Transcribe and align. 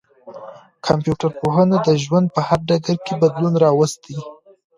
کمپيوټر 0.87 1.29
پوهنه 1.41 1.77
د 1.87 1.89
ژوند 2.03 2.27
په 2.35 2.41
هر 2.47 2.59
ډګر 2.69 2.97
کي 3.05 3.13
بدلون 3.21 3.53
راوستی. 3.65 4.17